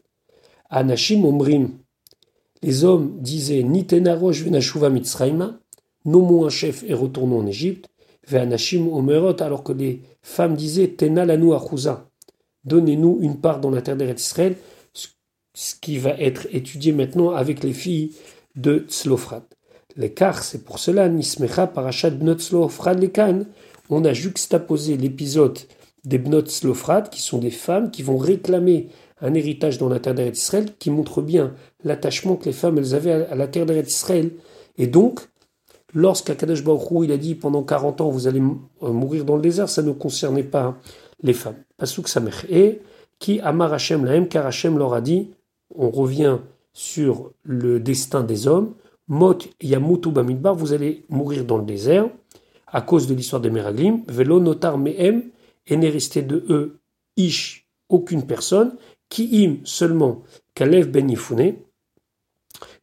[0.68, 1.78] Anashim Omrim,
[2.62, 5.58] les hommes disaient Nitena Rosh Venashuva Mitzrayma,
[6.04, 7.88] nommons un chef et retournons en Égypte.
[8.26, 11.52] Ve'anashim Omerot, alors que les femmes disaient Tena Lanu
[12.64, 13.96] donnez-nous une part dans la terre
[15.54, 18.12] ce qui va être étudié maintenant avec les filles
[18.54, 19.42] de Tzlofrad.
[19.96, 23.40] L'écart, c'est pour cela, Nismecha Parashat Bnot Tzlofrad Lekan,
[23.90, 25.58] on a juxtaposé l'épisode
[26.04, 28.88] des Bnot Tzlofrad, qui sont des femmes qui vont réclamer
[29.20, 31.54] un héritage dans la terre d'Eretz Israël, qui montre bien
[31.84, 34.30] l'attachement que les femmes avaient à la terre d'Eretz Israël.
[34.76, 35.20] Et donc,
[35.94, 38.42] lorsqu'Akadosh Baruch il a dit pendant 40 ans vous allez
[38.82, 40.78] euh, mourir dans le désert, ça ne concernait pas
[41.22, 41.56] les femmes.
[41.76, 42.30] Pasuk Samer.
[42.48, 42.80] Et
[43.18, 45.30] qui Amar Hashem Lahem, car Hashem leur a dit
[45.74, 46.38] on revient
[46.72, 48.74] sur le destin des hommes.
[49.08, 52.08] Mot yamutu bamidbar, vous allez mourir dans le désert
[52.66, 54.02] à cause de l'histoire des Meraglim.
[54.06, 55.22] Velo notar mehem,
[55.66, 56.78] et n'est resté de eux
[57.16, 58.76] ish, aucune personne.
[59.08, 60.22] Qui im seulement
[60.54, 61.56] Kalev ben Yifune,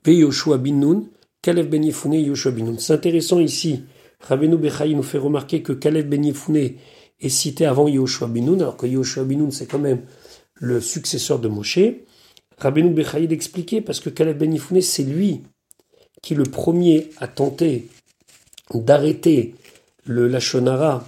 [0.03, 1.09] ve Yoshua bin Nun,
[1.41, 2.77] Kalev ben Yifune, Yoshua bin Nun.
[2.79, 3.83] C'est intéressant ici.
[4.21, 6.73] Rabbeinu Bechaï nous fait remarquer que Kalev ben Yifune
[7.19, 10.01] est cité avant Yoshua bin Nun, alors que Yoshua bin Nun c'est quand même
[10.55, 11.79] le successeur de Moshe.
[12.57, 15.43] Rabbeinu Bechaïd expliquait parce que Caleb Ben c'est lui
[16.21, 17.89] qui le premier a tenté
[18.73, 19.55] d'arrêter
[20.05, 21.05] le Lachonara,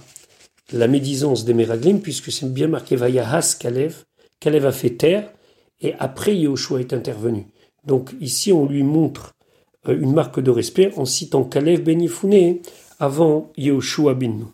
[0.72, 4.04] la médisance des Meraglim, puisque c'est bien marqué Vayahas Kalev,
[4.40, 5.32] Kalev a fait taire,
[5.80, 7.46] et après Yehoshua est intervenu.
[7.84, 9.34] Donc ici on lui montre
[9.88, 12.06] euh, une marque de respect en citant Kalev Ben
[12.98, 14.52] avant Yehoshua bin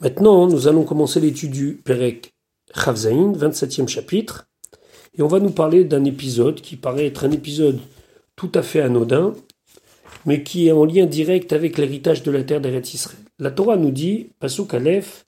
[0.00, 2.34] Maintenant, nous allons commencer l'étude du Perek
[2.74, 4.48] Chavzaïn, 27e chapitre.
[5.16, 7.80] Et on va nous parler d'un épisode qui paraît être un épisode
[8.36, 9.32] tout à fait anodin,
[10.26, 13.20] mais qui est en lien direct avec l'héritage de la terre d'Eretz Israël.
[13.38, 15.24] La Torah nous dit, Pasuk Aleph,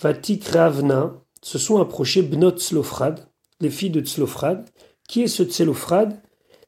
[0.00, 3.26] Vatik Ravna, se sont approchés Bnot Tzlofrad,
[3.60, 4.64] les filles de Tzlofrad.
[5.08, 6.20] Qui est ce Tzlofrad?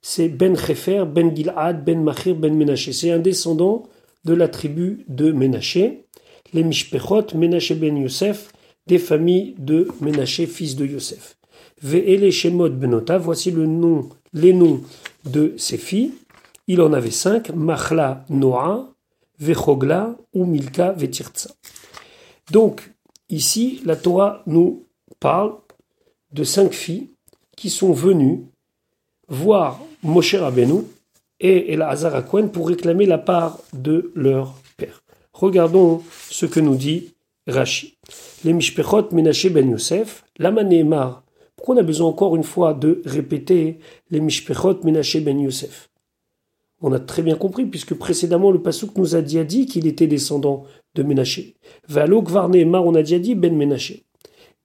[0.03, 2.93] C'est Ben Chefer, Ben Gilad, Ben Machir, Ben Menaché.
[2.93, 3.85] C'est un descendant
[4.25, 6.05] de la tribu de Menaché.
[6.53, 8.53] Les Mishpechot, Menaché Ben Yosef,
[8.87, 11.37] des familles de Menaché, fils de Yosef.
[11.83, 14.83] Ve'ele Shemot Benota, voici le nom, les noms
[15.25, 16.13] de ses filles.
[16.67, 18.93] Il en avait cinq, Machla Noah,
[19.39, 21.51] Vechogla ou Milka Vetirtza.
[22.51, 22.94] Donc,
[23.35, 24.87] ici, la Torah nous
[25.21, 25.55] parle
[26.33, 27.11] de cinq filles
[27.57, 28.45] qui sont venues
[29.29, 30.83] voir Moshe Rabbeinu
[31.41, 35.03] et Elazar Akwen pour réclamer la part de leur père.
[35.33, 37.15] Regardons ce que nous dit
[37.47, 37.99] Rashi.
[38.45, 41.25] Les Mishpechot Menaché Ben Yosef, la Manémar
[41.65, 43.79] pourquoi on a besoin encore une fois de répéter
[44.11, 45.89] les Mishpechot Menaché ben Yosef?
[46.87, 50.65] On a très bien compris, puisque précédemment le Passouk nous a dit, qu'il était descendant
[50.95, 51.57] de Menaché.
[51.89, 54.05] Valo Gvarne Mar, on a dit Ben Menaché.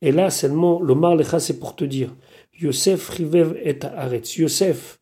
[0.02, 2.14] Et là seulement, l'Omar Lecha, c'est pour te dire
[2.60, 4.36] Yosef Rivev et Aretz.
[4.36, 5.00] Yosef,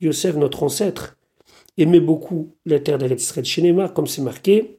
[0.00, 1.16] Yosef, notre ancêtre,
[1.76, 3.46] aimait beaucoup la terre d'Eretz Israël.
[3.46, 4.78] Chez comme c'est marqué,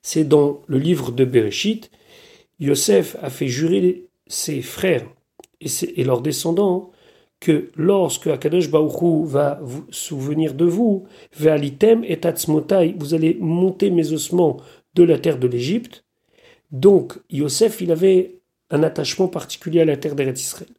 [0.00, 1.90] c'est dans le livre de Bereshit,
[2.60, 5.08] Yosef a fait jurer ses frères
[5.60, 6.91] et, leurs descendants
[7.42, 13.90] que lorsque Akadosh Baruchou va vous souvenir de vous, Ve'alitem et Tatsmotai, vous allez monter
[13.90, 14.58] mes ossements
[14.94, 16.04] de la terre de l'Égypte.
[16.70, 18.38] Donc, Yosef, il avait
[18.70, 20.70] un attachement particulier à la terre d'Eretz Israël.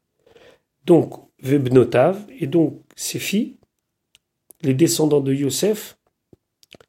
[0.86, 3.58] Donc, Vebnotav, et donc ses filles,
[4.62, 5.98] les descendants de Yosef,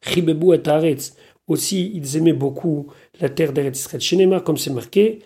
[0.03, 1.17] Chibebu et Aretz,
[1.49, 4.01] aussi, ils aimaient beaucoup la terre d'Eretz Israël.
[4.01, 5.19] Chez comme c'est marqué,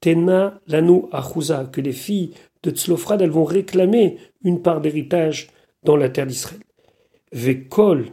[0.00, 5.48] Tena Lanu Achouza, que les filles de Tzlofrad, elles vont réclamer une part d'héritage
[5.84, 6.60] dans la terre d'Israël.
[7.32, 8.06] Vekol,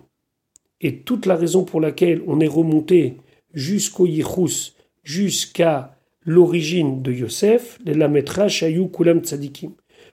[0.82, 3.18] et toute la raison pour laquelle on est remonté
[3.54, 9.72] jusqu'au Yichus, jusqu'à l'origine de Yosef, les Lametra Shayou Kulam Tzadikim,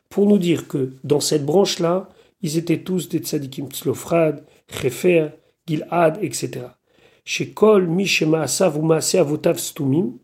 [0.09, 2.09] pour nous dire que dans cette branche-là,
[2.40, 5.29] ils étaient tous des Tzadikim, Tzlofrad, Chefer,
[5.66, 6.66] Gilad, etc.
[7.24, 10.18] Chez Kol, Mishema Asav ou Avotav Stumim,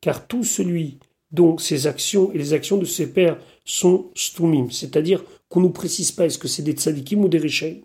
[0.00, 0.98] car tout celui
[1.30, 5.72] dont ses actions et les actions de ses pères sont stumim, c'est-à-dire qu'on ne nous
[5.72, 7.80] précise pas est-ce que c'est des tzadikim ou des rishaim.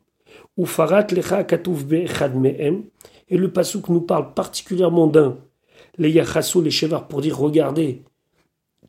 [0.57, 2.83] Ou farat lecha katouf mehem,
[3.27, 5.37] et le pasouk nous parle particulièrement d'un,
[5.97, 8.03] les yachasso, les chevar, pour dire regardez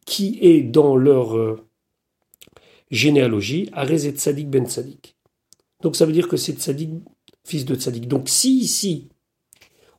[0.05, 1.61] qui est dans leur euh,
[2.91, 5.17] généalogie, Arez et Tzadik ben Tzadik.
[5.83, 6.91] Donc ça veut dire que c'est Tzadik,
[7.45, 8.07] fils de Tzadik.
[8.07, 9.09] Donc si ici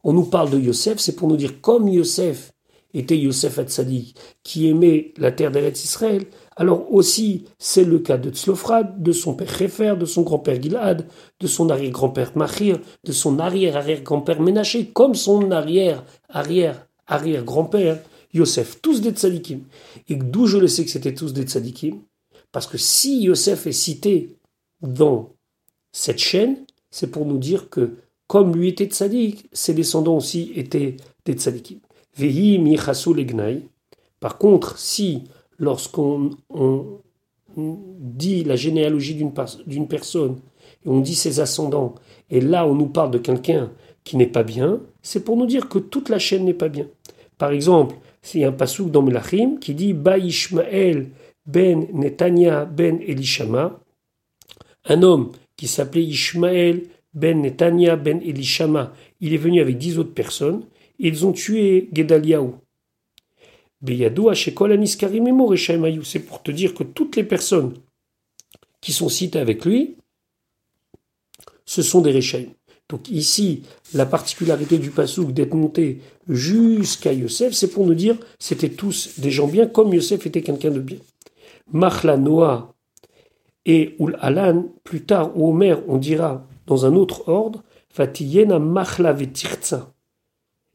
[0.04, 2.54] on nous parle de Yosef, c'est pour nous dire comme Yosef
[2.94, 6.26] était Yosef Hatzadik, qui aimait la terre d'Eretz Israël,
[6.58, 11.06] alors aussi c'est le cas de Tzlofrad, de son père Réfer, de son grand-père Gilad,
[11.40, 18.00] de son arrière-grand-père Machir, de son arrière-arrière-grand-père Ménaché, comme son arrière-arrière-arrière-grand-père
[18.34, 19.62] Yosef, tous des tzadikim.
[20.10, 22.02] Et d'où je le sais que c'était tous des tzadikim?
[22.52, 24.36] Parce que si Yosef est cité
[24.82, 25.30] dans
[25.92, 30.98] cette chaîne, c'est pour nous dire que comme lui était tzadik, ses descendants aussi étaient
[31.24, 31.80] des tzadikim.
[32.18, 32.60] Vehi
[34.20, 35.24] Par contre, si
[35.60, 36.32] lorsqu'on
[37.56, 40.40] dit la généalogie d'une personne
[40.86, 41.96] et on dit ses ascendants,
[42.30, 43.72] et là on nous parle de quelqu'un
[44.04, 46.88] qui n'est pas bien, c'est pour nous dire que toute la chaîne n'est pas bien.
[47.38, 51.10] Par exemple, s'il y a un pasouk dans Melachim qui dit Ba Ishmael
[51.46, 53.80] ben Netanya ben Elishama,
[54.86, 60.14] un homme qui s'appelait Ishmael ben Netanya ben Elishama, il est venu avec dix autres
[60.14, 60.64] personnes,
[61.00, 62.52] et ils ont tué Gedaliahu.
[63.82, 64.60] C'est
[66.20, 67.74] pour te dire que toutes les personnes
[68.82, 69.96] qui sont citées avec lui,
[71.66, 72.48] ce sont des Rechaim.
[72.90, 73.64] Donc ici,
[73.94, 79.30] la particularité du Passouk d'être monté jusqu'à Yosef, c'est pour nous dire c'était tous des
[79.30, 81.00] gens bien, comme Yosef était quelqu'un de bien.
[81.72, 82.74] Machla Noah
[83.66, 89.12] et Ul Alan, plus tard, ou Omer, on dira dans un autre ordre, Fatiyena Machla
[89.12, 89.94] Vetirza.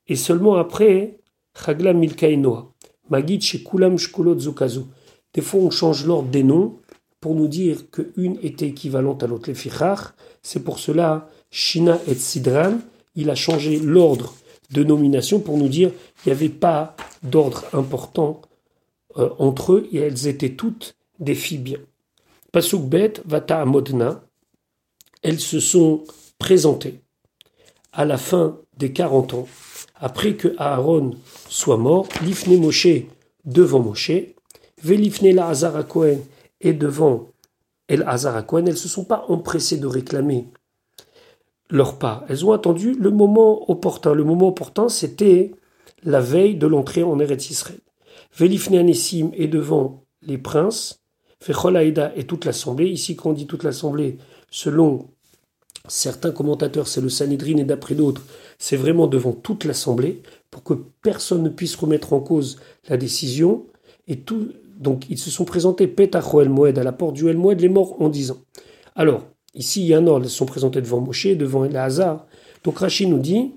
[0.06, 1.18] Et seulement après,
[1.54, 2.71] Chagla et Noah.
[3.10, 4.82] Magid chez Kulam Zukazu.
[5.34, 6.78] Des fois, on change l'ordre des noms
[7.20, 9.48] pour nous dire qu'une était équivalente à l'autre.
[9.48, 12.78] Les fichar, c'est pour cela, Shina et Sidran,
[13.14, 14.34] il a changé l'ordre
[14.70, 15.90] de nomination pour nous dire
[16.22, 18.40] qu'il n'y avait pas d'ordre important
[19.18, 21.78] euh, entre eux et elles étaient toutes des filles bien.
[22.50, 24.22] Pasuk Bet, Vata Modna,
[25.22, 26.04] elles se sont
[26.38, 27.00] présentées
[27.92, 29.48] à la fin des 40 ans,
[30.02, 31.12] après que Aaron
[31.48, 32.88] soit mort, Lifne Moshe
[33.44, 34.10] devant Moshe,
[34.82, 35.76] Velifne la Hazar
[36.60, 37.28] et devant
[37.86, 40.48] El Hazar elles ne se sont pas empressées de réclamer
[41.70, 42.24] leur part.
[42.28, 44.12] Elles ont attendu le moment opportun.
[44.12, 45.52] Le moment opportun, c'était
[46.02, 47.78] la veille de l'entrée en Eretz Israël.
[48.36, 51.00] Velifne Anessim est devant les princes,
[51.40, 52.88] Fecholaïda et toute l'assemblée.
[52.88, 54.18] Ici, quand on dit toute l'assemblée,
[54.50, 55.06] selon
[55.88, 58.22] certains commentateurs, c'est le Sanhedrin et d'après d'autres,
[58.58, 63.66] c'est vraiment devant toute l'assemblée pour que personne ne puisse remettre en cause la décision.
[64.06, 67.36] Et tout, donc ils se sont présentés Petach El Moed à la porte du El
[67.36, 68.38] Moed, les morts en disant.
[68.94, 72.26] Alors, ici il y a un ordre, ils se sont présentés devant Moshe, devant Elazar.
[72.64, 73.52] Donc Rachid nous dit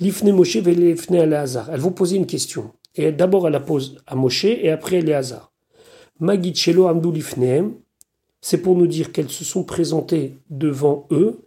[0.00, 1.70] L'Ifne Moshe l'Ifne Elazar.
[1.72, 2.72] Elles vont poser une question.
[2.94, 5.52] Et d'abord elle la pose à Moshe et après Elazar.
[6.20, 7.74] Magid Shelo Amdou Lifneem.
[8.42, 11.40] C'est pour nous dire qu'elles se sont présentées devant eux.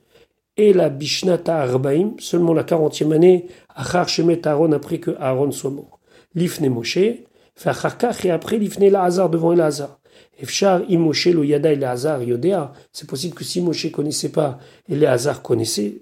[0.58, 5.69] Et la Bishnata Arbaim, seulement la 40e année, Achar Shemet Aaron après que Aaron soit
[5.69, 5.99] mort.
[6.34, 9.99] L'Ifne Moshe, et après l'Ifne Lazar devant Elazar.
[10.39, 12.73] Efchar Imoshe lo Yada Elazar Yodea.
[12.93, 16.01] C'est possible que si Moshe connaissait pas, Elazar connaissait.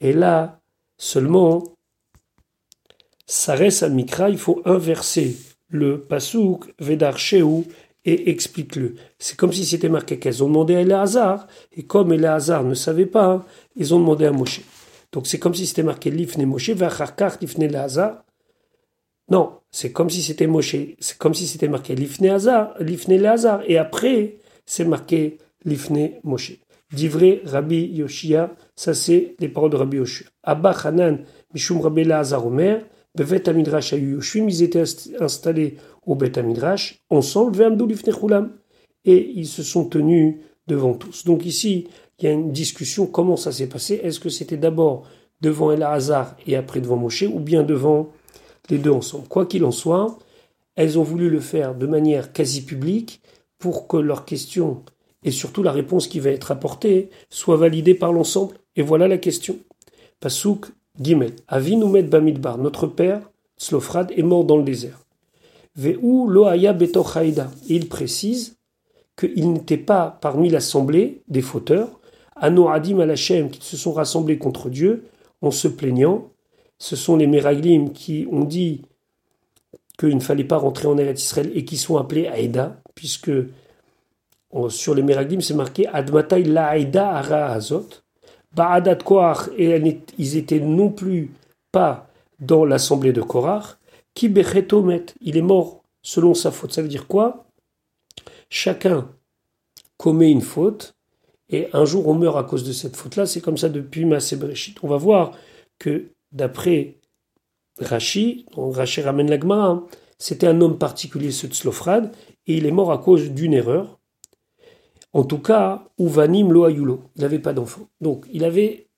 [0.00, 0.60] Et là,
[0.98, 1.64] seulement,
[3.26, 5.36] Sares Mikra, il faut inverser
[5.68, 7.64] le Pasuk Vedar Sheu
[8.06, 8.94] et explique-le.
[9.18, 13.06] C'est comme si c'était marqué qu'elles ont demandé à Elazar, et comme Elazar ne savait
[13.06, 14.62] pas, ils ont demandé à Moshe.
[15.12, 18.22] Donc c'est comme si c'était marqué Lifne Moshe, Vacharkar Lifne Elazar,
[19.28, 23.20] non, c'est comme si c'était Moshe, c'est comme si c'était marqué Lifne Hazar, Lifne
[23.66, 26.52] et après, c'est marqué Lifne Moshe.
[26.92, 30.26] Divré Rabbi Yoshia, ça c'est les paroles de Rabbi Yoshia.
[30.44, 32.84] Abba Hanan, Mishum Rabbi Lazar Omer,
[33.16, 34.84] Bevet Amidrash Ayu Yoshim, ils étaient
[35.20, 37.56] installés au Bet Amidrash, ensemble,
[39.04, 41.24] et ils se sont tenus devant tous.
[41.24, 44.00] Donc ici, il y a une discussion, comment ça s'est passé?
[44.02, 45.06] Est-ce que c'était d'abord
[45.40, 48.10] devant El Hazar et après devant Moshe, ou bien devant
[48.68, 49.28] les deux ensemble?
[49.28, 50.18] Quoi qu'il en soit,
[50.74, 53.20] elles ont voulu le faire de manière quasi publique
[53.58, 54.82] pour que leur question
[55.22, 58.56] et surtout la réponse qui va être apportée soit validée par l'ensemble.
[58.76, 59.58] Et voilà la question.
[60.20, 60.66] Pasuk
[61.48, 63.20] Avinumet Bamidbar, notre père,
[63.56, 65.00] Slofrad, est mort dans le désert.
[65.76, 67.50] Veu Loaya Betochaïda.
[67.68, 68.56] Il précise
[69.18, 72.00] qu'il n'était pas parmi l'assemblée des fauteurs,
[72.36, 75.04] Anoadim Alachem, qui se sont rassemblés contre Dieu
[75.42, 76.30] en se plaignant
[76.78, 78.82] ce sont les Meraglim qui ont dit
[79.98, 83.30] qu'il ne fallait pas rentrer en Eretz Israël et qui sont appelés Aïda, puisque
[84.68, 87.88] sur les Meraglim c'est marqué Admatai la Aïda ara azot.
[88.56, 91.30] Ba'adat Koach, et ils étaient non plus
[91.70, 92.08] pas
[92.40, 93.76] dans l'assemblée de Korach.
[94.14, 96.72] Ki met, il est mort selon sa faute.
[96.72, 97.44] Ça veut dire quoi?
[98.48, 99.08] Chacun
[99.98, 100.94] commet une faute
[101.50, 103.26] et un jour on meurt à cause de cette faute-là.
[103.26, 104.38] C'est comme ça depuis Massé
[104.82, 105.32] On va voir
[105.78, 106.96] que d'après
[107.78, 109.84] Rashi, Rashi ramène la Gemara,
[110.18, 112.10] c'était un homme particulier, ce Tzlofrad,
[112.46, 113.95] et il est mort à cause d'une erreur.
[115.16, 117.88] En tout cas, Uvanim lo ayulo, il n'avait pas d'enfant.
[118.02, 118.90] Donc, il avait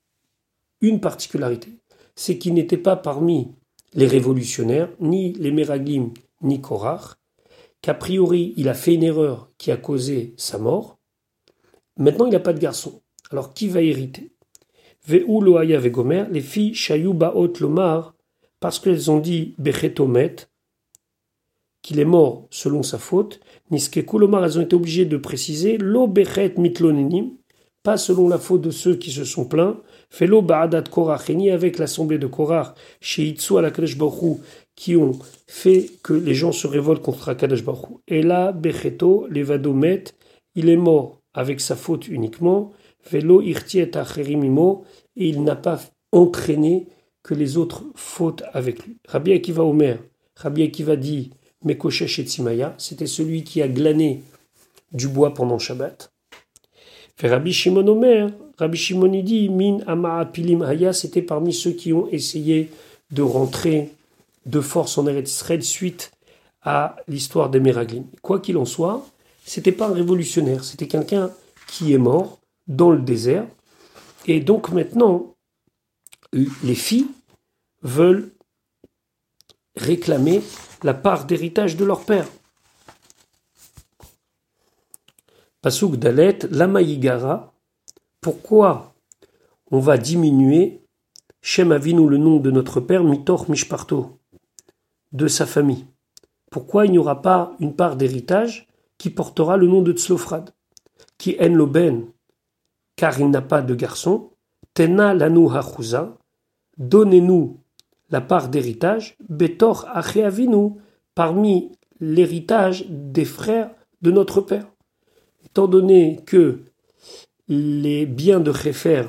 [0.80, 1.78] une particularité,
[2.16, 3.54] c'est qu'il n'était pas parmi
[3.94, 6.12] les révolutionnaires, ni les Meraglim,
[6.42, 7.14] ni Korach,
[7.82, 10.98] qu'a priori, il a fait une erreur qui a causé sa mort.
[11.96, 13.00] Maintenant, il n'a pas de garçon.
[13.30, 14.32] Alors, qui va hériter?
[15.06, 18.16] Ve'u lo vegomer, les filles Shayou Baot Lomar,
[18.58, 20.34] parce qu'elles ont dit Bechetomet,
[21.82, 26.06] qu'il est mort selon sa faute, Niske Kulomar, elles ont été obligées de préciser Lo
[26.06, 27.30] Bechet Mitlonenim,
[27.82, 32.18] pas selon la faute de ceux qui se sont plaints, Felo Ba'adat Korach, avec l'assemblée
[32.18, 33.70] de Korach, chez Itsu la
[34.74, 35.12] qui ont
[35.46, 40.04] fait que les gens se révoltent contre Akadosh Baruch Et là, Becheto, Levadomet,
[40.54, 42.72] il est mort avec sa faute uniquement,
[43.10, 44.84] Velo Irtiet Acherimimo,
[45.16, 45.80] et il n'a pas
[46.12, 46.88] entraîné
[47.22, 48.96] que les autres fautes avec lui.
[49.06, 49.98] Rabbi Akiva Omer,
[50.36, 51.30] Rabbi Akiva dit
[51.64, 52.26] Mekoshesh et
[52.78, 54.22] c'était celui qui a glané
[54.92, 56.10] du bois pendant Shabbat.
[57.22, 62.08] Rabbi Shimon Omer, Rabbi Shimon dit Min Ama'a Pilim Haya, c'était parmi ceux qui ont
[62.08, 62.70] essayé
[63.10, 63.90] de rentrer
[64.46, 66.12] de force en Eretz Israël suite
[66.62, 68.04] à l'histoire des Meraglim.
[68.22, 69.04] Quoi qu'il en soit,
[69.44, 71.30] c'était pas un révolutionnaire, c'était quelqu'un
[71.66, 73.46] qui est mort dans le désert.
[74.26, 75.34] Et donc maintenant,
[76.32, 77.08] les filles
[77.82, 78.30] veulent
[79.78, 80.42] réclamer
[80.82, 82.26] la part d'héritage de leur père.
[85.60, 87.52] Pasuk Dalet, Lamaïgara,
[88.20, 88.94] pourquoi
[89.70, 90.82] on va diminuer
[91.40, 94.18] Shem Avinu, le nom de notre père, Mitor Mishparto,
[95.12, 95.86] de sa famille?
[96.50, 98.66] Pourquoi il n'y aura pas une part d'héritage
[98.98, 100.50] qui portera le nom de Tzlofrad
[101.18, 102.06] Qui en l'oben,
[102.96, 104.30] car il n'a pas de garçon,
[104.74, 106.16] Tena lanu hachuza,
[106.76, 107.58] donnez-nous
[108.10, 110.74] la part d'héritage, Betor Acheavinu,
[111.14, 113.70] parmi l'héritage des frères
[114.02, 114.66] de notre père.
[115.44, 116.60] Étant donné que
[117.48, 119.04] les biens de Khéfer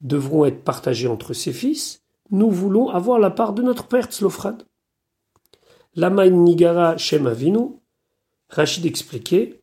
[0.00, 4.64] devront être partagés entre ses fils, nous voulons avoir la part de notre père Tzlofrad.
[5.94, 7.76] Lama Nigara Shem Avinu,
[8.48, 9.60] Rachid expliquait,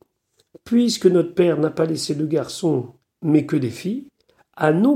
[0.64, 4.08] puisque notre père n'a pas laissé de garçons mais que des filles,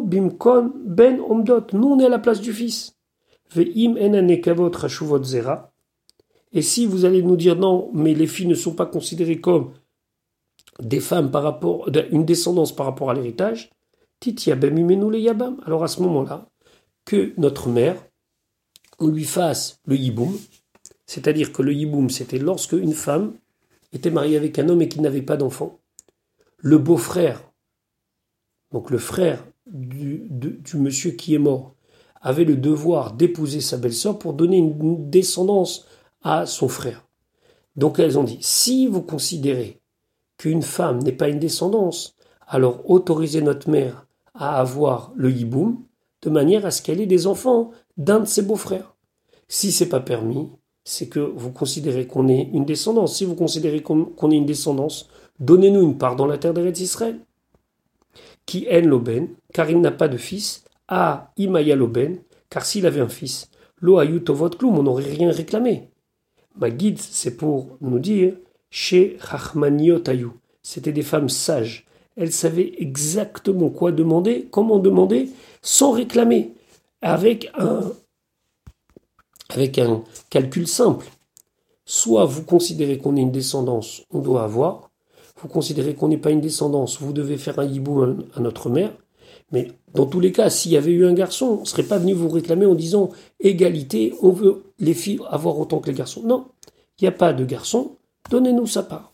[0.03, 1.67] bimkon ben omdot.
[1.73, 2.95] Nous, on est à la place du fils.
[6.53, 9.73] Et si vous allez nous dire non, mais les filles ne sont pas considérées comme
[10.79, 13.71] des femmes par rapport, une descendance par rapport à l'héritage.
[15.65, 16.49] Alors à ce moment-là,
[17.05, 18.03] que notre mère,
[18.99, 20.37] on lui fasse le yiboum,
[21.05, 23.33] c'est-à-dire que le yiboum, c'était lorsque une femme
[23.93, 25.79] était mariée avec un homme et qui n'avait pas d'enfant.
[26.57, 27.41] Le beau-frère,
[28.71, 30.29] donc le frère du,
[30.75, 31.75] monsieur qui est mort
[32.21, 35.85] avait le devoir d'épouser sa belle-sœur pour donner une descendance
[36.23, 37.05] à son frère.
[37.75, 39.81] Donc elles ont dit, si vous considérez
[40.37, 42.15] qu'une femme n'est pas une descendance,
[42.47, 45.83] alors autorisez notre mère à avoir le hiboum
[46.21, 48.95] de manière à ce qu'elle ait des enfants d'un de ses beaux-frères.
[49.47, 50.49] Si c'est pas permis,
[50.83, 53.17] c'est que vous considérez qu'on est une descendance.
[53.17, 55.09] Si vous considérez qu'on est une descendance,
[55.39, 57.19] donnez-nous une part dans la terre d'Eretz Israël
[58.45, 62.19] qui haine car il n'a pas de fils, à Imaya l'aubaine,
[62.49, 63.49] car s'il avait un fils,
[63.81, 65.89] lo on n'aurait rien réclamé.
[66.57, 68.33] Ma guide, c'est pour nous dire,
[68.69, 70.29] chez Rachmaniotayu,
[70.61, 71.85] c'était des femmes sages.
[72.15, 75.29] Elles savaient exactement quoi demander, comment demander,
[75.61, 76.53] sans réclamer,
[77.01, 77.91] avec un,
[79.49, 81.07] avec un calcul simple.
[81.85, 84.91] Soit vous considérez qu'on est une descendance, on doit avoir,
[85.45, 88.91] vous considérez qu'on n'est pas une descendance, vous devez faire un hibou à notre mère.
[89.51, 91.99] Mais dans tous les cas, s'il y avait eu un garçon, on ne serait pas
[91.99, 96.23] venu vous réclamer en disant égalité, on veut les filles avoir autant que les garçons.
[96.25, 96.47] Non,
[96.99, 97.97] il n'y a pas de garçon,
[98.31, 99.11] donnez-nous sa part.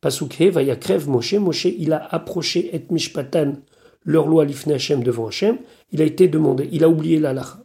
[0.00, 3.54] Pasuke, Vaya crève Moshe, Moshe, il a approché et mishpatan,
[4.04, 5.58] leur loi l'ifne Hashem devant Hashem,
[5.90, 7.58] il a été demandé, il a oublié la lacha.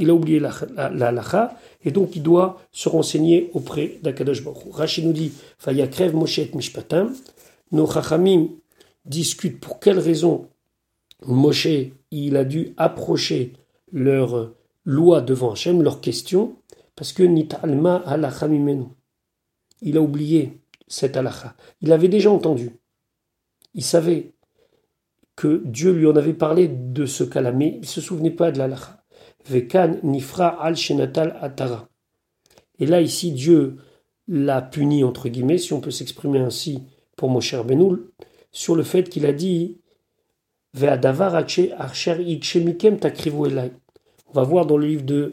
[0.00, 0.52] Il a oublié la,
[0.90, 1.24] la,
[1.84, 5.32] et donc il doit se renseigner auprès d'Akadosh Baruch Rachid nous dit,
[5.90, 7.14] crève Moshe et Mishpatam.
[7.70, 8.48] Nos chachamim
[9.04, 10.48] discutent pour quelle raison
[11.26, 11.68] Moshe,
[12.10, 13.52] il a dû approcher
[13.92, 14.52] leur
[14.84, 16.56] loi devant Hachem, leur question,
[16.96, 18.48] parce que Nitalma alacha
[19.82, 21.54] Il a oublié cette alacha.
[21.80, 22.70] Il avait déjà entendu.
[23.74, 24.32] Il savait
[25.36, 28.50] que Dieu lui en avait parlé de ce cas-là, mais il ne se souvenait pas
[28.50, 28.97] de l'alacha.
[29.48, 31.88] Vekan nifra al shenatal atara.
[32.78, 33.78] Et là, ici, Dieu
[34.28, 36.82] l'a puni, entre guillemets, si on peut s'exprimer ainsi
[37.16, 38.10] pour Moshe Benoul,
[38.52, 39.78] sur le fait qu'il a dit
[40.74, 40.96] On va
[44.42, 45.32] voir dans le livre de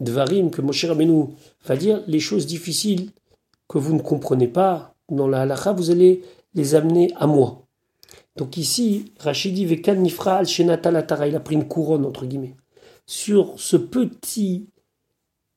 [0.00, 1.28] Dvarim que Moshe Rabbeinu
[1.64, 3.10] va dire les choses difficiles
[3.68, 6.22] que vous ne comprenez pas dans la halacha, vous allez
[6.54, 7.66] les amener à moi.
[8.36, 10.70] Donc ici, Rachidi Vekan Nifra al il
[11.36, 12.54] a pris une couronne entre guillemets
[13.10, 14.68] sur ce petit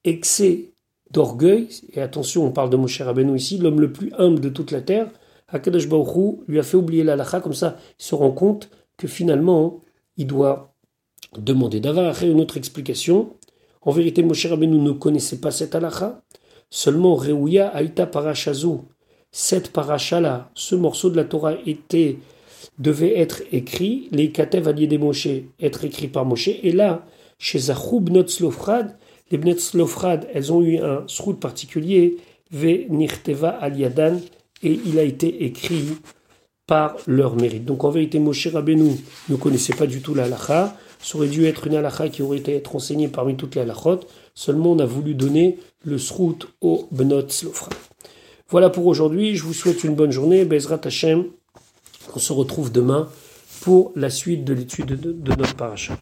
[0.03, 0.73] excès
[1.11, 4.71] d'orgueil, et attention, on parle de Moshe Rabbeinu ici, l'homme le plus humble de toute
[4.71, 5.11] la terre,
[5.49, 9.83] Hakadosh Baruch lui a fait oublier la comme ça il se rend compte que finalement,
[10.17, 10.73] il doit
[11.37, 13.35] demander d'avoir une autre explication.
[13.83, 16.23] En vérité, Moshe Rabbeinu ne connaissait pas cette halakha,
[16.71, 18.79] seulement Reuya Aïta Parashazu,
[19.31, 22.17] cette paracha-là, ce morceau de la Torah était,
[22.79, 25.27] devait être écrit, les Katev des Moshe,
[25.59, 27.05] être écrit par Moshe, et là,
[27.37, 28.97] chez Zachoub Notzlofrad,
[29.31, 32.17] les Bnetzlofrad, elles ont eu un sroud particulier,
[32.51, 34.19] Ve Nirteva al Yadan,
[34.61, 35.97] et il a été écrit
[36.67, 37.65] par leur mérite.
[37.65, 38.91] Donc en vérité, Moshe Rabbeinu
[39.29, 40.77] ne connaissait pas du tout la halakha.
[41.01, 44.01] Ça aurait dû être une halakha qui aurait été être enseignée parmi toutes les halakhot.
[44.35, 47.69] Seulement, on a voulu donner le srout au Benot Slofra.
[48.49, 49.35] Voilà pour aujourd'hui.
[49.35, 50.45] Je vous souhaite une bonne journée.
[50.45, 51.25] Bezrat Hashem.
[52.15, 53.09] On se retrouve demain
[53.61, 55.97] pour la suite de l'étude de, de notre paracha.